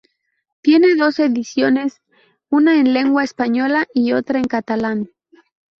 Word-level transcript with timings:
Tiene 0.63 0.95
dos 0.95 1.19
ediciones, 1.19 2.01
una 2.49 2.79
en 2.79 2.91
lengua 2.91 3.23
española 3.23 3.85
y 3.93 4.13
otra 4.13 4.39
en 4.39 4.45
catalán. 4.47 5.11